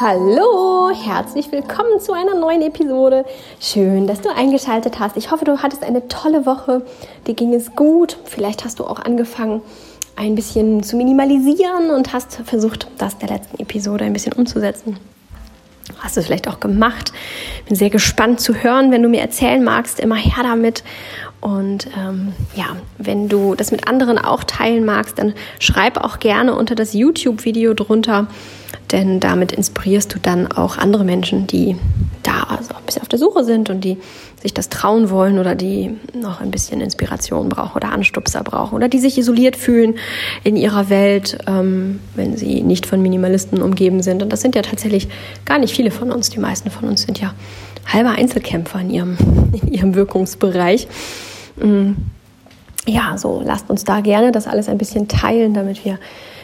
[0.00, 3.26] Hallo, herzlich willkommen zu einer neuen Episode.
[3.60, 5.16] Schön, dass du eingeschaltet hast.
[5.18, 6.86] Ich hoffe, du hattest eine tolle Woche.
[7.26, 8.16] Dir ging es gut.
[8.24, 9.60] Vielleicht hast du auch angefangen,
[10.16, 14.96] ein bisschen zu minimalisieren und hast versucht, das der letzten Episode ein bisschen umzusetzen.
[15.98, 17.12] Hast du es vielleicht auch gemacht?
[17.66, 20.00] Bin sehr gespannt zu hören, wenn du mir erzählen magst.
[20.00, 20.82] Immer her damit.
[21.40, 26.54] Und ähm, ja, wenn du das mit anderen auch teilen magst, dann schreib auch gerne
[26.54, 28.26] unter das YouTube-Video drunter,
[28.92, 31.76] denn damit inspirierst du dann auch andere Menschen, die
[32.22, 33.96] da also ein bisschen auf der Suche sind und die
[34.42, 38.88] sich das trauen wollen oder die noch ein bisschen Inspiration brauchen oder Anstupser brauchen oder
[38.88, 39.94] die sich isoliert fühlen
[40.44, 44.22] in ihrer Welt, ähm, wenn sie nicht von Minimalisten umgeben sind.
[44.22, 45.08] Und das sind ja tatsächlich
[45.46, 46.28] gar nicht viele von uns.
[46.28, 47.34] Die meisten von uns sind ja
[47.86, 49.16] halber Einzelkämpfer in ihrem,
[49.62, 50.86] in ihrem Wirkungsbereich.
[51.56, 51.92] Mm.
[52.86, 55.98] Ja, so lasst uns da gerne das alles ein bisschen teilen, damit wir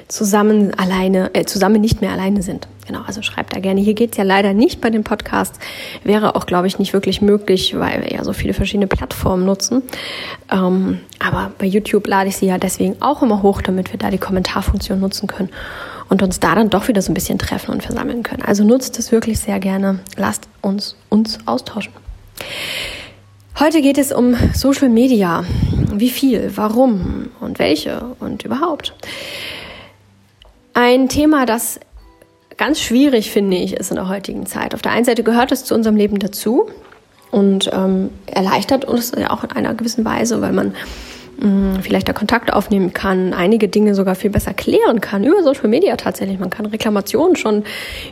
[0.08, 2.68] zusammen alleine, äh, zusammen nicht mehr alleine sind.
[2.86, 3.80] Genau, also schreibt da gerne.
[3.80, 5.58] Hier geht's ja leider nicht bei den Podcasts.
[6.04, 9.82] Wäre auch, glaube ich, nicht wirklich möglich, weil wir ja so viele verschiedene Plattformen nutzen.
[10.52, 14.10] Ähm, aber bei YouTube lade ich sie ja deswegen auch immer hoch, damit wir da
[14.10, 15.48] die Kommentarfunktion nutzen können
[16.08, 18.42] und uns da dann doch wieder so ein bisschen treffen und versammeln können.
[18.42, 19.98] Also nutzt es wirklich sehr gerne.
[20.16, 21.92] Lasst uns uns austauschen.
[23.58, 25.42] Heute geht es um Social Media.
[25.90, 28.92] Wie viel, warum und welche und überhaupt.
[30.74, 31.80] Ein Thema, das
[32.58, 34.74] ganz schwierig, finde ich, ist in der heutigen Zeit.
[34.74, 36.68] Auf der einen Seite gehört es zu unserem Leben dazu
[37.30, 40.74] und ähm, erleichtert uns ja auch in einer gewissen Weise, weil man
[41.38, 45.68] mh, vielleicht da Kontakt aufnehmen kann, einige Dinge sogar viel besser klären kann über Social
[45.68, 46.38] Media tatsächlich.
[46.38, 47.64] Man kann Reklamationen schon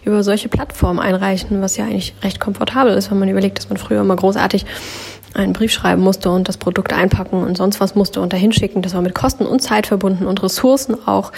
[0.04, 3.78] über solche Plattformen einreichen, was ja eigentlich recht komfortabel ist, wenn man überlegt, dass man
[3.78, 4.66] früher immer großartig
[5.34, 8.82] einen Brief schreiben musste und das Produkt einpacken und sonst was musste und dahin schicken.
[8.82, 11.32] Das war mit Kosten und Zeit verbunden und Ressourcen auch,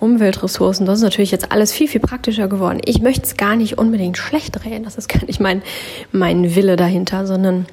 [0.00, 0.86] Umweltressourcen.
[0.86, 2.80] Das ist natürlich jetzt alles viel, viel praktischer geworden.
[2.84, 4.84] Ich möchte es gar nicht unbedingt schlecht reden.
[4.84, 5.62] Das ist gar nicht mein,
[6.10, 7.66] mein Wille dahinter, sondern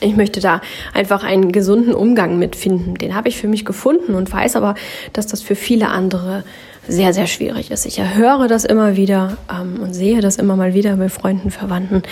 [0.00, 0.60] ich möchte da
[0.94, 2.94] einfach einen gesunden Umgang mitfinden.
[2.94, 4.74] Den habe ich für mich gefunden und weiß aber,
[5.12, 6.44] dass das für viele andere
[6.86, 7.84] sehr, sehr schwierig ist.
[7.84, 12.02] Ich höre das immer wieder ähm, und sehe das immer mal wieder bei Freunden, Verwandten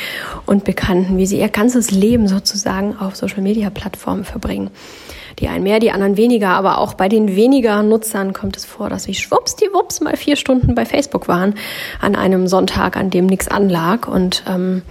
[0.45, 4.71] und Bekannten, wie sie ihr ganzes Leben sozusagen auf Social-Media-Plattformen verbringen.
[5.39, 8.89] Die einen mehr, die anderen weniger, aber auch bei den weniger Nutzern kommt es vor,
[8.89, 11.55] dass sie schwuppsdiwupps mal vier Stunden bei Facebook waren
[12.01, 14.83] an einem Sonntag, an dem nichts anlag und ähm,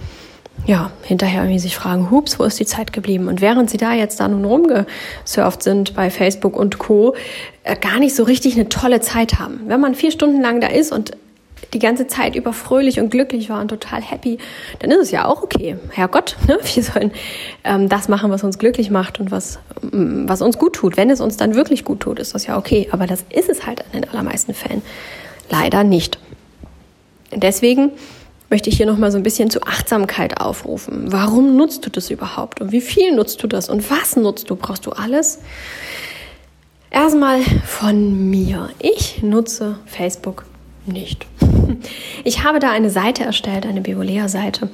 [0.64, 3.28] ja, hinterher irgendwie sich fragen, hups, wo ist die Zeit geblieben?
[3.28, 7.14] Und während sie da jetzt da nun rumgesurft sind bei Facebook und Co.,
[7.62, 9.60] äh, gar nicht so richtig eine tolle Zeit haben.
[9.66, 11.12] Wenn man vier Stunden lang da ist und
[11.72, 14.38] die ganze Zeit über fröhlich und glücklich war und total happy,
[14.78, 15.76] dann ist es ja auch okay.
[15.90, 16.58] Herrgott, ne?
[16.74, 17.12] wir sollen
[17.64, 20.96] ähm, das machen, was uns glücklich macht und was, mm, was uns gut tut.
[20.96, 22.88] Wenn es uns dann wirklich gut tut, ist das ja okay.
[22.92, 24.82] Aber das ist es halt in den allermeisten Fällen
[25.50, 26.18] leider nicht.
[27.32, 27.90] Deswegen
[28.50, 31.12] möchte ich hier nochmal so ein bisschen zu Achtsamkeit aufrufen.
[31.12, 32.60] Warum nutzt du das überhaupt?
[32.60, 33.68] Und wie viel nutzt du das?
[33.68, 34.56] Und was nutzt du?
[34.56, 35.40] Brauchst du alles?
[36.90, 38.70] Erstmal von mir.
[38.78, 40.44] Ich nutze Facebook
[40.86, 41.26] nicht.
[42.24, 44.68] Ich habe da eine Seite erstellt, eine Biolea-Seite.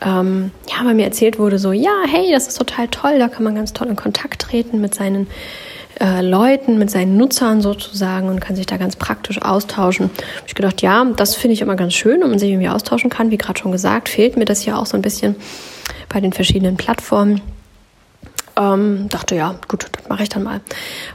[0.00, 3.44] Ähm, ja, weil mir erzählt wurde so, ja, hey, das ist total toll, da kann
[3.44, 5.26] man ganz toll in Kontakt treten mit seinen
[6.00, 10.10] äh, Leuten, mit seinen Nutzern sozusagen und kann sich da ganz praktisch austauschen.
[10.38, 13.10] Hab ich gedacht, ja, das finde ich immer ganz schön, wenn man sich irgendwie austauschen
[13.10, 13.30] kann.
[13.30, 15.36] Wie gerade schon gesagt, fehlt mir das ja auch so ein bisschen
[16.08, 17.40] bei den verschiedenen Plattformen.
[18.56, 20.60] Ähm, dachte, ja, gut, das mache ich dann mal.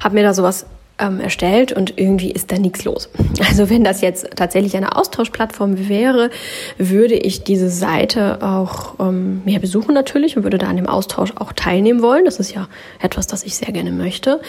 [0.03, 0.65] Hab mir da sowas
[0.99, 3.09] ähm, erstellt und irgendwie ist da nichts los.
[3.49, 6.29] Also wenn das jetzt tatsächlich eine Austauschplattform wäre,
[6.77, 11.31] würde ich diese Seite auch ähm, mehr besuchen natürlich und würde da an dem Austausch
[11.35, 12.25] auch teilnehmen wollen.
[12.25, 12.67] Das ist ja
[13.01, 14.39] etwas, das ich sehr gerne möchte.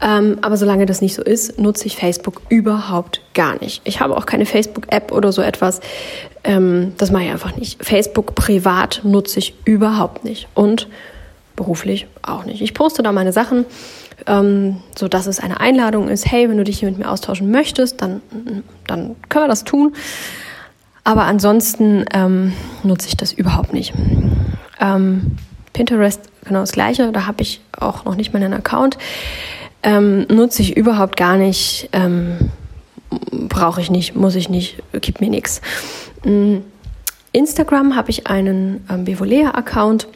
[0.00, 3.82] Ähm, aber solange das nicht so ist, nutze ich Facebook überhaupt gar nicht.
[3.84, 5.80] Ich habe auch keine Facebook-App oder so etwas.
[6.44, 7.84] Ähm, das mache ich einfach nicht.
[7.84, 10.48] Facebook privat nutze ich überhaupt nicht.
[10.54, 10.88] Und
[11.58, 12.62] beruflich auch nicht.
[12.62, 13.66] Ich poste da meine Sachen
[14.26, 17.50] ähm, so dass es eine Einladung ist, hey, wenn du dich hier mit mir austauschen
[17.50, 18.20] möchtest, dann,
[18.86, 19.94] dann können wir das tun.
[21.04, 23.94] Aber ansonsten ähm, nutze ich das überhaupt nicht.
[24.80, 25.36] Ähm,
[25.72, 28.98] Pinterest genau das gleiche, da habe ich auch noch nicht mal einen Account.
[29.82, 32.50] Ähm, nutze ich überhaupt gar nicht, ähm,
[33.30, 35.60] brauche ich nicht, muss ich nicht, gibt mir nichts.
[36.24, 36.58] Mm,
[37.32, 40.08] Instagram habe ich einen ähm, Bevolea-Account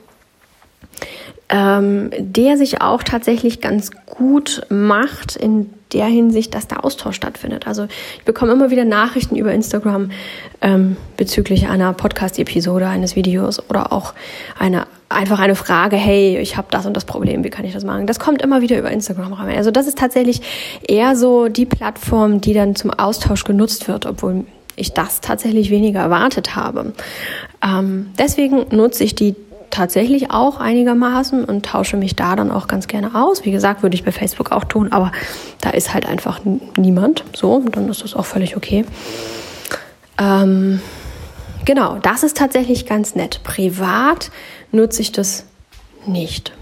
[1.53, 7.67] ähm, der sich auch tatsächlich ganz gut macht in der Hinsicht, dass der Austausch stattfindet.
[7.67, 7.85] Also
[8.19, 10.11] ich bekomme immer wieder Nachrichten über Instagram
[10.63, 14.15] ähm, bezüglich einer Podcast-Episode, eines Videos oder auch
[14.59, 17.85] einer einfach eine Frage, hey, ich habe das und das Problem, wie kann ich das
[17.85, 18.07] machen?
[18.07, 19.59] Das kommt immer wieder über Instagram rein.
[19.59, 20.41] Also das ist tatsächlich
[20.89, 26.01] eher so die Plattform, die dann zum Austausch genutzt wird, obwohl ich das tatsächlich weniger
[26.01, 26.95] erwartet habe.
[27.63, 29.35] Ähm, deswegen nutze ich die
[29.73, 33.45] tatsächlich auch einigermaßen und tausche mich da dann auch ganz gerne aus.
[33.45, 35.11] Wie gesagt, würde ich bei Facebook auch tun, aber
[35.61, 36.41] da ist halt einfach
[36.77, 37.25] niemand.
[37.35, 38.85] So, und dann ist das auch völlig okay.
[40.19, 40.81] Ähm,
[41.65, 43.41] genau, das ist tatsächlich ganz nett.
[43.43, 44.31] Privat
[44.71, 45.47] nutze ich das
[46.07, 46.53] nicht.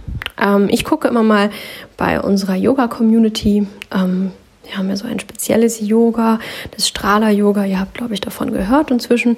[0.40, 1.50] Ähm, ich gucke immer mal
[1.96, 3.66] bei unserer Yoga-Community.
[3.92, 4.30] Ähm,
[4.70, 6.38] wir haben ja so ein spezielles Yoga,
[6.70, 7.64] das Strahler-Yoga.
[7.64, 9.36] Ihr habt, glaube ich, davon gehört inzwischen.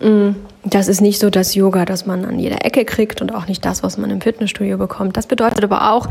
[0.00, 0.32] Mm,
[0.64, 3.64] das ist nicht so das Yoga, das man an jeder Ecke kriegt und auch nicht
[3.64, 5.16] das, was man im Fitnessstudio bekommt.
[5.16, 6.08] Das bedeutet aber auch,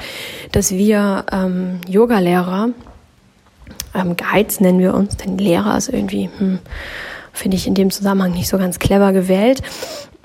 [0.51, 2.69] dass wir ähm, Yogalehrer,
[3.94, 6.57] ähm, Guides nennen wir uns, denn Lehrer ist irgendwie, hm,
[7.36, 9.62] finde ich in dem Zusammenhang nicht so ganz clever gewählt,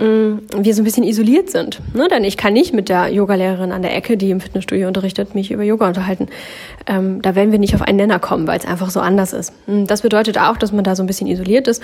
[0.01, 1.79] Mm, wir so ein bisschen isoliert sind.
[1.95, 2.09] Ne?
[2.09, 5.51] Denn ich kann nicht mit der Yogalehrerin an der Ecke, die im Fitnessstudio unterrichtet, mich
[5.51, 6.29] über Yoga unterhalten.
[6.87, 9.53] Ähm, da werden wir nicht auf einen Nenner kommen, weil es einfach so anders ist.
[9.67, 11.83] Mm, das bedeutet auch, dass man da so ein bisschen isoliert ist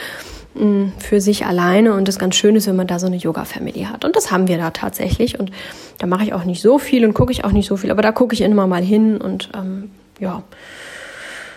[0.55, 3.82] mm, für sich alleine und das ganz schön ist, wenn man da so eine Yoga-Family
[3.82, 4.06] hat.
[4.06, 5.38] Und das haben wir da tatsächlich.
[5.38, 5.50] Und
[5.99, 8.00] da mache ich auch nicht so viel und gucke ich auch nicht so viel, aber
[8.00, 9.90] da gucke ich immer mal hin und ähm,
[10.20, 10.43] ja.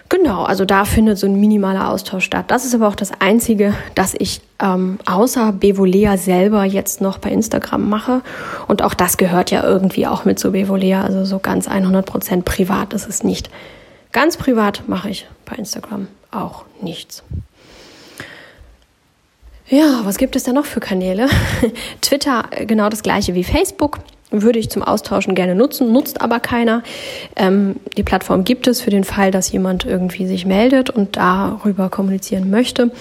[0.09, 2.45] Genau, also da findet so ein minimaler Austausch statt.
[2.47, 7.29] Das ist aber auch das Einzige, das ich ähm, außer Bevolea selber jetzt noch bei
[7.29, 8.21] Instagram mache.
[8.67, 11.03] Und auch das gehört ja irgendwie auch mit zu Bevolea.
[11.03, 13.51] Also so ganz 100% privat ist es nicht.
[14.11, 17.23] Ganz privat mache ich bei Instagram auch nichts.
[19.67, 21.29] Ja, was gibt es da noch für Kanäle?
[22.01, 23.99] Twitter äh, genau das gleiche wie Facebook
[24.31, 26.83] würde ich zum Austauschen gerne nutzen, nutzt aber keiner.
[27.35, 31.89] Ähm, die Plattform gibt es für den Fall, dass jemand irgendwie sich meldet und darüber
[31.89, 32.91] kommunizieren möchte.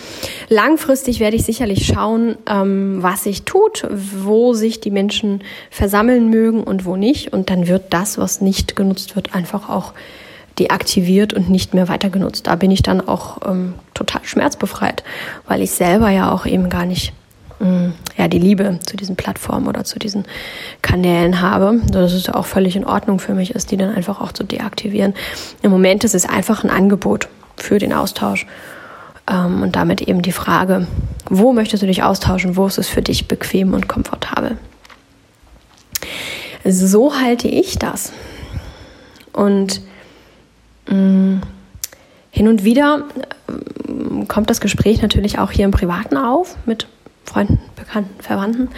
[0.48, 6.62] Langfristig werde ich sicherlich schauen, ähm, was sich tut, wo sich die Menschen versammeln mögen
[6.64, 7.32] und wo nicht.
[7.32, 9.92] Und dann wird das, was nicht genutzt wird, einfach auch
[10.58, 12.46] deaktiviert und nicht mehr weiter genutzt.
[12.46, 15.04] Da bin ich dann auch ähm, total schmerzbefreit,
[15.46, 17.12] weil ich selber ja auch eben gar nicht
[18.16, 20.24] ja, die Liebe zu diesen Plattformen oder zu diesen
[20.82, 24.32] Kanälen habe, dass es auch völlig in Ordnung für mich ist, die dann einfach auch
[24.32, 25.14] zu deaktivieren.
[25.62, 28.46] Im Moment ist es einfach ein Angebot für den Austausch
[29.28, 30.86] ähm, und damit eben die Frage,
[31.28, 34.56] wo möchtest du dich austauschen, wo ist es für dich bequem und komfortabel.
[36.64, 38.12] So halte ich das.
[39.32, 39.80] Und
[40.88, 41.40] mh, mm,
[42.30, 43.04] hin und wieder
[43.48, 46.86] äh, kommt das Gespräch natürlich auch hier im Privaten auf mit
[47.28, 48.70] Freunden, Bekannten, Verwandten.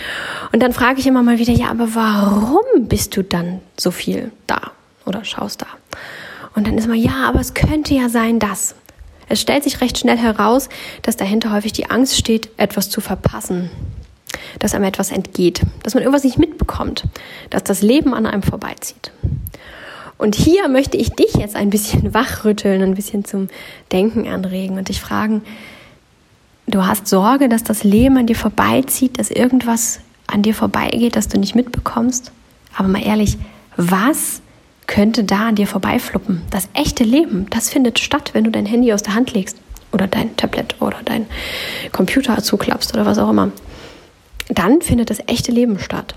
[0.53, 4.33] Und dann frage ich immer mal wieder, ja, aber warum bist du dann so viel
[4.47, 4.73] da
[5.07, 5.67] oder schaust da?
[6.57, 8.75] Und dann ist mal, ja, aber es könnte ja sein, dass.
[9.29, 10.69] Es stellt sich recht schnell heraus,
[11.03, 13.71] dass dahinter häufig die Angst steht, etwas zu verpassen,
[14.59, 17.05] dass einem etwas entgeht, dass man irgendwas nicht mitbekommt,
[17.51, 19.13] dass das Leben an einem vorbeizieht.
[20.19, 23.49] Und hier möchte ich dich jetzt ein bisschen wachrütteln, ein bisschen zum
[23.93, 25.43] Denken anregen und dich fragen,
[26.71, 31.27] Du hast Sorge, dass das Leben an dir vorbeizieht, dass irgendwas an dir vorbeigeht, das
[31.27, 32.31] du nicht mitbekommst.
[32.77, 33.39] Aber mal ehrlich,
[33.77, 34.41] was
[34.87, 36.43] könnte da an dir vorbeifluppen?
[36.51, 39.57] Das echte Leben, das findet statt, wenn du dein Handy aus der Hand legst
[39.91, 41.27] oder dein Tablet oder dein
[41.91, 43.51] Computer zuklappst oder was auch immer.
[44.49, 46.15] Dann findet das echte Leben statt.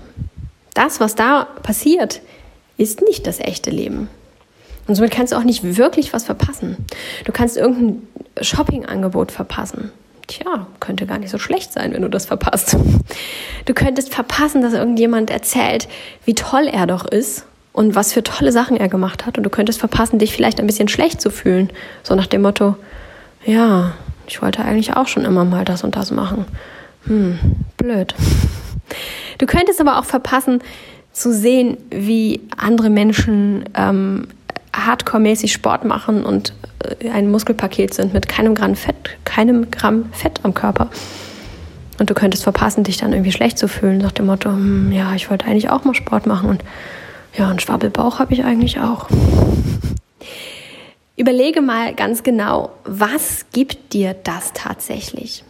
[0.74, 2.20] Das, was da passiert,
[2.76, 4.08] ist nicht das echte Leben.
[4.86, 6.76] Und somit kannst du auch nicht wirklich was verpassen.
[7.24, 8.06] Du kannst irgendein
[8.40, 9.90] Shoppingangebot verpassen.
[10.26, 12.76] Tja, könnte gar nicht so schlecht sein, wenn du das verpasst.
[13.66, 15.88] Du könntest verpassen, dass irgendjemand erzählt,
[16.24, 19.36] wie toll er doch ist und was für tolle Sachen er gemacht hat.
[19.36, 21.70] Und du könntest verpassen, dich vielleicht ein bisschen schlecht zu fühlen.
[22.02, 22.76] So nach dem Motto,
[23.44, 23.92] ja,
[24.26, 26.46] ich wollte eigentlich auch schon immer mal das und das machen.
[27.06, 27.38] Hm,
[27.76, 28.14] blöd.
[29.38, 30.62] Du könntest aber auch verpassen,
[31.12, 34.26] zu sehen, wie andere Menschen ähm,
[34.74, 36.52] hardcore-mäßig Sport machen und
[37.00, 40.90] äh, ein Muskelpaket sind mit keinem Gramm Fett, keinem Gramm Fett am Körper.
[41.98, 45.14] Und du könntest verpassen, dich dann irgendwie schlecht zu fühlen, nach dem Motto, hm, ja,
[45.14, 46.64] ich wollte eigentlich auch mal Sport machen und
[47.36, 49.08] ja, einen Schwabbelbauch habe ich eigentlich auch.
[51.16, 55.44] Überlege mal ganz genau, was gibt dir das tatsächlich?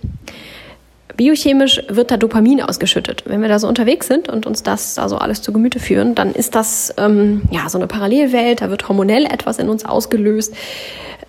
[1.16, 3.24] Biochemisch wird da Dopamin ausgeschüttet.
[3.26, 6.32] Wenn wir da so unterwegs sind und uns das also alles zu Gemüte führen, dann
[6.32, 8.60] ist das ähm, ja so eine Parallelwelt.
[8.60, 10.54] Da wird hormonell etwas in uns ausgelöst,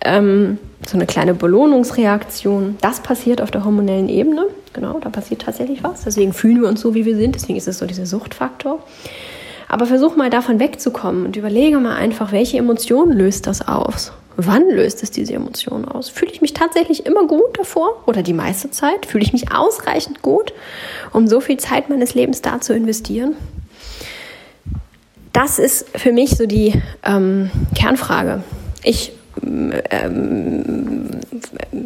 [0.04, 2.76] ähm, so eine kleine Belohnungsreaktion.
[2.80, 4.46] Das passiert auf der hormonellen Ebene.
[4.72, 6.02] Genau, da passiert tatsächlich was.
[6.02, 7.34] Deswegen fühlen wir uns so, wie wir sind.
[7.34, 8.82] Deswegen ist es so dieser Suchtfaktor.
[9.68, 14.12] Aber versuch mal davon wegzukommen und überlege mal einfach, welche Emotionen löst das aus?
[14.36, 16.08] Wann löst es diese Emotion aus?
[16.10, 19.06] Fühle ich mich tatsächlich immer gut davor oder die meiste Zeit?
[19.06, 20.52] Fühle ich mich ausreichend gut,
[21.12, 23.34] um so viel Zeit meines Lebens da zu investieren?
[25.36, 26.72] das ist für mich so die
[27.04, 28.42] ähm, Kernfrage.
[28.82, 29.12] Ich
[29.90, 31.10] ähm,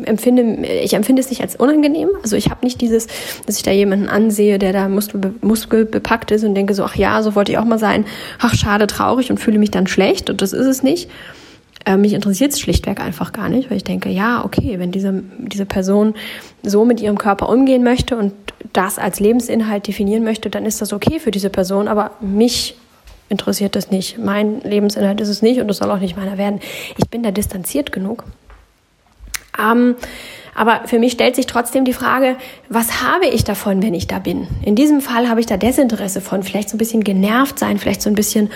[0.05, 2.09] empfinde, ich empfinde es nicht als unangenehm.
[2.23, 3.07] Also ich habe nicht dieses,
[3.47, 7.23] dass ich da jemanden ansehe, der da muskelbe, muskelbepackt ist und denke so, ach ja,
[7.23, 8.05] so wollte ich auch mal sein.
[8.39, 10.31] Ach, schade, traurig und fühle mich dann schlecht.
[10.31, 11.11] Und das ist es nicht.
[11.87, 15.23] Äh, mich interessiert es schlichtweg einfach gar nicht, weil ich denke, ja, okay, wenn diese,
[15.39, 16.15] diese Person
[16.63, 18.33] so mit ihrem Körper umgehen möchte und
[18.73, 21.89] das als Lebensinhalt definieren möchte, dann ist das okay für diese Person.
[21.89, 22.77] Aber mich
[23.31, 24.19] interessiert das nicht.
[24.19, 26.61] Mein Lebensinhalt ist es nicht und es soll auch nicht meiner werden.
[26.99, 28.25] Ich bin da distanziert genug.
[29.59, 29.97] Ähm,
[30.55, 32.37] aber für mich stellt sich trotzdem die Frage,
[32.69, 34.49] was habe ich davon, wenn ich da bin?
[34.63, 38.03] In diesem Fall habe ich da Desinteresse von, vielleicht so ein bisschen genervt sein, vielleicht
[38.03, 38.51] so ein bisschen,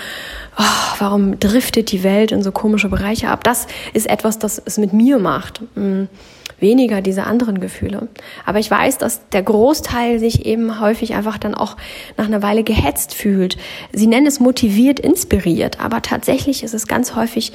[0.58, 3.44] oh, warum driftet die Welt in so komische Bereiche ab?
[3.44, 5.62] Das ist etwas, das es mit mir macht.
[6.60, 8.08] Weniger diese anderen Gefühle.
[8.46, 11.76] Aber ich weiß, dass der Großteil sich eben häufig einfach dann auch
[12.16, 13.56] nach einer Weile gehetzt fühlt.
[13.92, 17.52] Sie nennen es motiviert, inspiriert, aber tatsächlich ist es ganz häufig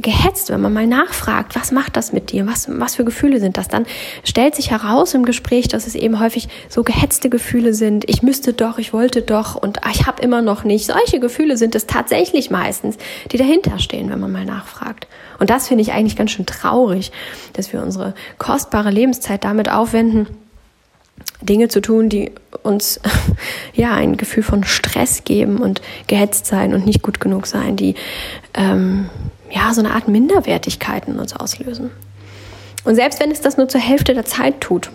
[0.00, 3.56] gehetzt, wenn man mal nachfragt, was macht das mit dir, was, was für Gefühle sind
[3.56, 3.86] das, dann
[4.24, 8.52] stellt sich heraus im Gespräch, dass es eben häufig so gehetzte Gefühle sind, ich müsste
[8.52, 10.86] doch, ich wollte doch und ah, ich habe immer noch nicht.
[10.86, 12.96] Solche Gefühle sind es tatsächlich meistens,
[13.30, 15.06] die dahinter stehen, wenn man mal nachfragt.
[15.38, 17.12] Und das finde ich eigentlich ganz schön traurig,
[17.52, 20.26] dass wir unsere kostbare Lebenszeit damit aufwenden,
[21.40, 23.00] Dinge zu tun, die uns
[23.74, 27.94] ja ein Gefühl von Stress geben und gehetzt sein und nicht gut genug sein, die
[28.54, 29.08] ähm,
[29.50, 31.90] ja, so eine Art Minderwertigkeit in uns auslösen.
[32.84, 34.90] Und selbst wenn es das nur zur Hälfte der Zeit tut,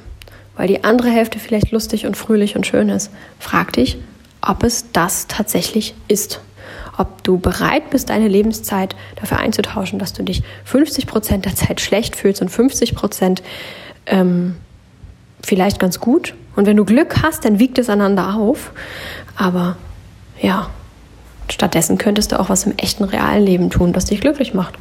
[0.55, 3.98] weil die andere Hälfte vielleicht lustig und fröhlich und schön ist, frag dich,
[4.41, 6.41] ob es das tatsächlich ist.
[6.97, 11.81] Ob du bereit bist, deine Lebenszeit dafür einzutauschen, dass du dich 50 Prozent der Zeit
[11.81, 13.43] schlecht fühlst und 50 Prozent
[14.05, 14.55] ähm,
[15.41, 16.35] vielleicht ganz gut.
[16.55, 18.71] Und wenn du Glück hast, dann wiegt es einander auf.
[19.35, 19.77] Aber
[20.41, 20.69] ja,
[21.49, 24.75] Stattdessen könntest du auch was im echten realen Leben tun, das dich glücklich macht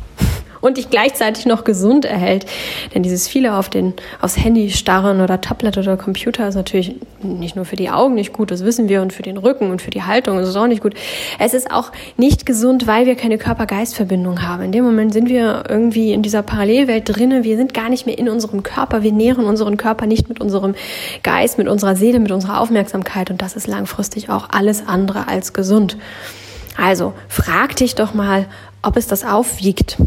[0.60, 2.46] und dich gleichzeitig noch gesund erhält.
[2.94, 7.56] Denn dieses viele auf den, aufs Handy starren oder Tablet oder Computer ist natürlich nicht
[7.56, 9.90] nur für die Augen nicht gut, das wissen wir, und für den Rücken und für
[9.90, 10.94] die Haltung ist es auch nicht gut.
[11.38, 14.62] Es ist auch nicht gesund, weil wir keine Körper-Geist-Verbindung haben.
[14.62, 17.44] In dem Moment sind wir irgendwie in dieser Parallelwelt drinne.
[17.44, 19.02] Wir sind gar nicht mehr in unserem Körper.
[19.02, 20.74] Wir nähren unseren Körper nicht mit unserem
[21.22, 23.30] Geist, mit unserer Seele, mit unserer Aufmerksamkeit.
[23.30, 25.96] Und das ist langfristig auch alles andere als gesund.
[26.76, 28.46] Also frag dich doch mal,
[28.82, 29.98] ob es das aufwiegt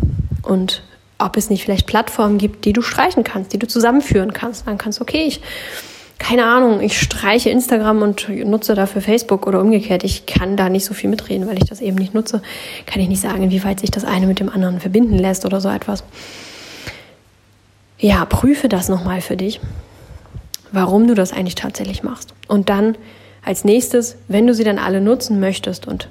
[0.43, 0.83] und
[1.21, 4.67] ob es nicht vielleicht Plattformen gibt, die du streichen kannst, die du zusammenführen kannst.
[4.67, 5.41] Dann kannst du, okay, ich,
[6.17, 10.03] keine Ahnung, ich streiche Instagram und nutze dafür Facebook oder umgekehrt.
[10.03, 12.41] Ich kann da nicht so viel mitreden, weil ich das eben nicht nutze.
[12.85, 15.69] Kann ich nicht sagen, inwieweit sich das eine mit dem anderen verbinden lässt oder so
[15.69, 16.03] etwas.
[17.99, 19.59] Ja, prüfe das nochmal für dich,
[20.71, 22.33] warum du das eigentlich tatsächlich machst.
[22.47, 22.97] Und dann
[23.43, 26.09] als nächstes, wenn du sie dann alle nutzen möchtest und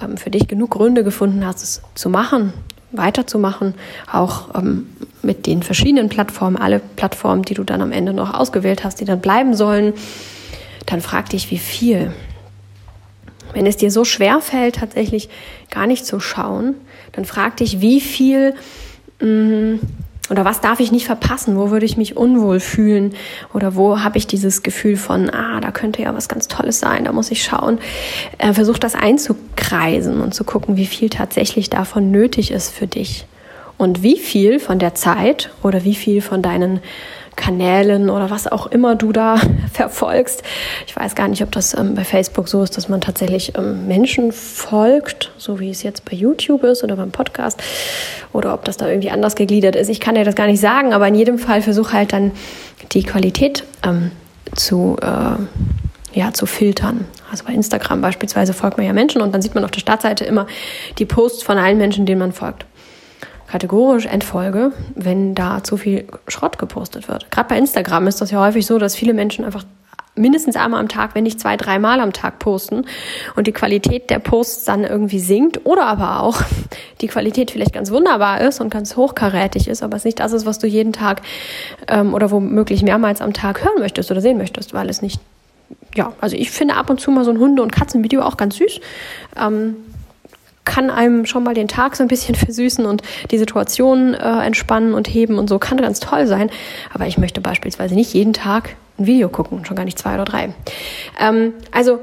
[0.00, 2.52] ähm, für dich genug Gründe gefunden hast, es zu machen,
[2.96, 3.74] weiterzumachen,
[4.10, 4.86] auch ähm,
[5.22, 9.04] mit den verschiedenen Plattformen, alle Plattformen, die du dann am Ende noch ausgewählt hast, die
[9.04, 9.94] dann bleiben sollen,
[10.86, 12.12] dann frag dich, wie viel.
[13.52, 15.28] Wenn es dir so schwer fällt, tatsächlich
[15.70, 16.74] gar nicht zu schauen,
[17.12, 18.54] dann frag dich, wie viel
[19.20, 19.80] mh, mm,
[20.30, 21.56] oder was darf ich nicht verpassen?
[21.56, 23.14] Wo würde ich mich unwohl fühlen?
[23.52, 27.04] Oder wo habe ich dieses Gefühl von, ah, da könnte ja was ganz Tolles sein,
[27.04, 27.78] da muss ich schauen.
[28.38, 33.26] Äh, versuch das einzukreisen und zu gucken, wie viel tatsächlich davon nötig ist für dich.
[33.76, 36.80] Und wie viel von der Zeit oder wie viel von deinen
[37.36, 39.36] Kanälen oder was auch immer du da
[39.72, 40.42] verfolgst.
[40.86, 43.86] Ich weiß gar nicht, ob das ähm, bei Facebook so ist, dass man tatsächlich ähm,
[43.86, 47.62] Menschen folgt, so wie es jetzt bei YouTube ist oder beim Podcast,
[48.32, 49.88] oder ob das da irgendwie anders gegliedert ist.
[49.88, 52.32] Ich kann dir das gar nicht sagen, aber in jedem Fall versuch halt dann
[52.92, 54.10] die Qualität ähm,
[54.54, 57.06] zu, äh, ja, zu filtern.
[57.30, 60.24] Also bei Instagram beispielsweise folgt man ja Menschen und dann sieht man auf der Startseite
[60.24, 60.46] immer
[60.98, 62.66] die Posts von allen Menschen, denen man folgt
[63.54, 67.30] kategorisch entfolge, wenn da zu viel Schrott gepostet wird.
[67.30, 69.62] Gerade bei Instagram ist das ja häufig so, dass viele Menschen einfach
[70.16, 72.84] mindestens einmal am Tag, wenn nicht zwei, dreimal am Tag posten
[73.36, 76.42] und die Qualität der Posts dann irgendwie sinkt oder aber auch
[77.00, 80.46] die Qualität vielleicht ganz wunderbar ist und ganz hochkarätig ist, aber es nicht das ist,
[80.46, 81.22] was du jeden Tag
[81.86, 85.20] ähm, oder womöglich mehrmals am Tag hören möchtest oder sehen möchtest, weil es nicht,
[85.94, 88.56] ja, also ich finde ab und zu mal so ein Hunde- und Katzenvideo auch ganz
[88.56, 88.80] süß.
[89.40, 89.76] Ähm,
[90.64, 94.94] kann einem schon mal den Tag so ein bisschen versüßen und die Situation äh, entspannen
[94.94, 96.50] und heben und so kann ganz toll sein.
[96.92, 100.24] Aber ich möchte beispielsweise nicht jeden Tag ein Video gucken, schon gar nicht zwei oder
[100.24, 100.54] drei.
[101.20, 102.00] Ähm, also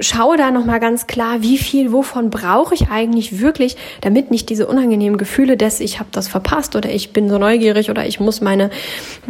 [0.00, 4.66] schaue da nochmal ganz klar, wie viel, wovon brauche ich eigentlich wirklich, damit nicht diese
[4.66, 8.40] unangenehmen Gefühle des, ich habe das verpasst oder ich bin so neugierig oder ich muss
[8.40, 8.70] meine,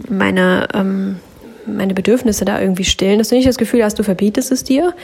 [0.08, 1.20] meine, ähm,
[1.66, 4.94] meine Bedürfnisse da irgendwie stillen, dass du nicht das Gefühl hast, du verbietest es dir,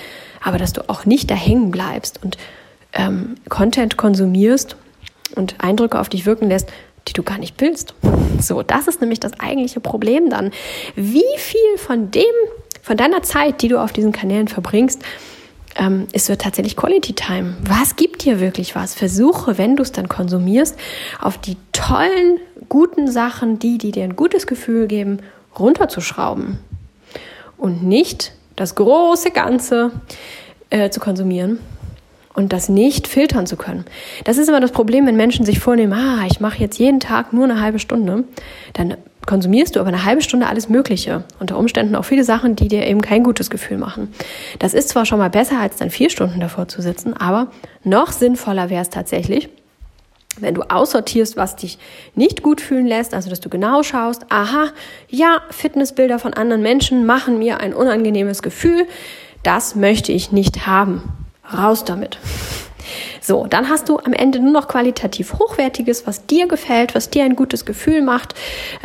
[0.43, 2.37] aber dass du auch nicht da hängen bleibst und
[2.95, 4.77] ähm, Content konsumierst
[5.37, 6.71] und Eindrücke auf dich wirken lässt,
[7.09, 7.95] die du gar nicht willst.
[8.41, 10.53] So, das ist nämlich das eigentliche Problem dann.
[10.95, 12.25] Wie viel von dem,
[12.83, 15.03] von deiner Zeit, die du auf diesen Kanälen verbringst,
[15.77, 17.57] ähm, ist so tatsächlich Quality Time.
[17.63, 18.95] Was gibt dir wirklich was?
[18.95, 20.79] Versuche, wenn du es dann konsumierst,
[21.21, 25.19] auf die tollen, guten Sachen, die, die dir ein gutes Gefühl geben,
[25.59, 26.59] runterzuschrauben.
[27.59, 29.91] Und nicht das große Ganze
[30.71, 31.59] äh, zu konsumieren
[32.35, 33.85] und das nicht filtern zu können.
[34.25, 37.33] Das ist immer das Problem, wenn Menschen sich vornehmen, ah, ich mache jetzt jeden Tag
[37.33, 38.25] nur eine halbe Stunde,
[38.75, 41.25] dann konsumierst du aber eine halbe Stunde alles Mögliche.
[41.41, 44.13] Unter Umständen auch viele Sachen, die dir eben kein gutes Gefühl machen.
[44.59, 47.49] Das ist zwar schon mal besser, als dann vier Stunden davor zu sitzen, aber
[47.85, 49.49] noch sinnvoller wäre es tatsächlich,
[50.41, 51.79] wenn du aussortierst, was dich
[52.17, 54.71] nicht gut fühlen lässt, also dass du genau schaust, aha,
[55.09, 58.87] ja, Fitnessbilder von anderen Menschen machen mir ein unangenehmes Gefühl,
[59.45, 61.24] das möchte ich nicht haben.
[61.53, 62.19] Raus damit.
[63.21, 67.25] So, dann hast du am Ende nur noch qualitativ hochwertiges, was dir gefällt, was dir
[67.25, 68.35] ein gutes Gefühl macht,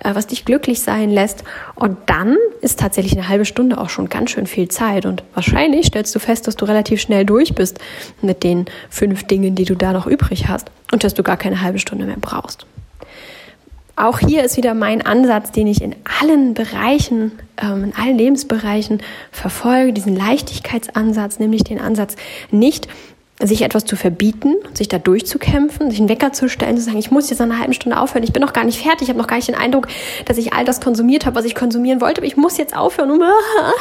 [0.01, 1.43] äh, was dich glücklich sein lässt.
[1.75, 5.05] Und dann ist tatsächlich eine halbe Stunde auch schon ganz schön viel Zeit.
[5.05, 7.79] Und wahrscheinlich stellst du fest, dass du relativ schnell durch bist
[8.21, 11.61] mit den fünf Dingen, die du da noch übrig hast und dass du gar keine
[11.61, 12.65] halbe Stunde mehr brauchst.
[13.99, 19.03] Auch hier ist wieder mein Ansatz, den ich in allen Bereichen, ähm, in allen Lebensbereichen
[19.29, 22.15] verfolge, diesen Leichtigkeitsansatz, nämlich den Ansatz,
[22.49, 22.87] nicht
[23.41, 27.11] sich etwas zu verbieten, sich da durchzukämpfen, sich einen Wecker zu stellen, zu sagen, ich
[27.11, 29.19] muss jetzt nach einer halben Stunde aufhören, ich bin noch gar nicht fertig, ich habe
[29.19, 29.89] noch gar nicht den Eindruck,
[30.23, 33.21] dass ich all das konsumiert habe, was ich konsumieren wollte, aber ich muss jetzt aufhören.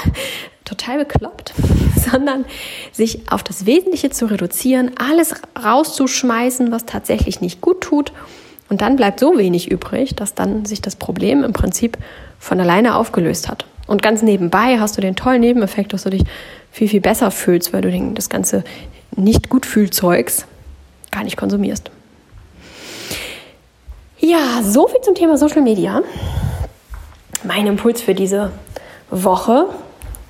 [0.64, 1.54] Total bekloppt,
[2.10, 2.44] sondern
[2.90, 8.12] sich auf das Wesentliche zu reduzieren, alles rauszuschmeißen, was tatsächlich nicht gut tut
[8.68, 11.98] und dann bleibt so wenig übrig, dass dann sich das Problem im Prinzip
[12.38, 13.64] von alleine aufgelöst hat.
[13.86, 16.24] Und ganz nebenbei hast du den tollen Nebeneffekt, dass du dich
[16.70, 18.62] viel, viel besser fühlst, weil du das ganze
[19.16, 20.46] nicht gut Fühlzeugs
[21.10, 21.90] gar nicht konsumierst.
[24.18, 26.02] Ja, so viel zum Thema Social Media.
[27.44, 28.50] Mein Impuls für diese
[29.10, 29.66] Woche.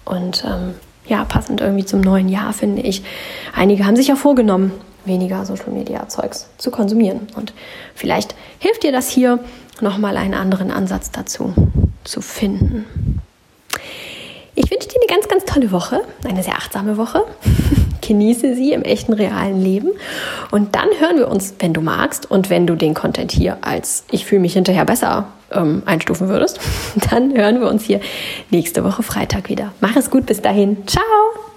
[0.05, 0.75] Und ähm,
[1.07, 3.03] ja, passend irgendwie zum neuen Jahr, finde ich.
[3.55, 4.73] Einige haben sich ja vorgenommen,
[5.05, 7.29] weniger Social Media Zeugs zu konsumieren.
[7.37, 7.53] Und
[7.95, 9.39] vielleicht hilft dir das hier,
[9.81, 11.55] nochmal einen anderen Ansatz dazu
[12.05, 13.21] zu finden.
[14.55, 17.25] Ich wünsche dir eine ganz, ganz tolle Woche, eine sehr achtsame Woche.
[18.01, 19.91] Genieße sie im echten, realen Leben.
[20.51, 24.05] Und dann hören wir uns, wenn du magst und wenn du den Content hier als
[24.11, 26.59] ich fühle mich hinterher besser ähm, einstufen würdest,
[27.11, 28.01] dann hören wir uns hier
[28.51, 29.73] nächste Woche Freitag wieder.
[29.81, 30.89] Mach es gut, bis dahin.
[30.89, 31.48] Ciao!